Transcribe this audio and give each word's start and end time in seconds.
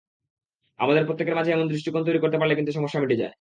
আমাদের 0.79 1.03
প্রত্যেকের 1.05 1.37
মাঝে 1.37 1.51
এমন 1.51 1.67
দৃষ্টিকোণ 1.67 2.01
তৈরি 2.03 2.19
করতে 2.19 2.37
পারলে 2.37 2.53
কিন্তু 2.55 2.71
সমস্যা 2.71 2.99
মিটে 2.99 3.15
যায়। 3.15 3.29